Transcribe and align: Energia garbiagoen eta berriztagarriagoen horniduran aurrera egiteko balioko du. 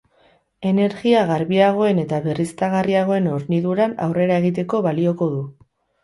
Energia 0.67 1.19
garbiagoen 1.31 1.99
eta 2.03 2.17
berriztagarriagoen 2.23 3.27
horniduran 3.33 3.93
aurrera 4.07 4.39
egiteko 4.45 4.81
balioko 4.87 5.29
du. 5.35 5.43